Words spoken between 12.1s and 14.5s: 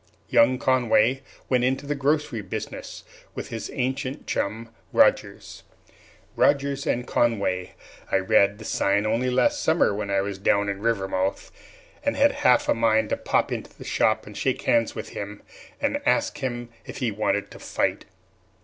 had half a mind to pop into the shop and